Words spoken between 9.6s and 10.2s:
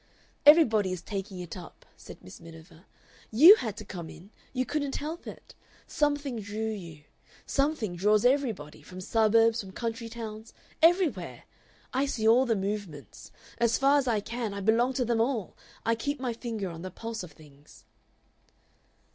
from country